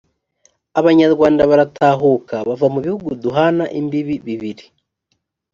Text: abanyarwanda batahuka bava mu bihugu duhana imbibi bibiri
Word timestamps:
abanyarwanda 0.79 1.41
batahuka 1.51 2.35
bava 2.47 2.67
mu 2.73 2.79
bihugu 2.85 3.09
duhana 3.23 3.65
imbibi 3.79 4.15
bibiri 4.25 4.65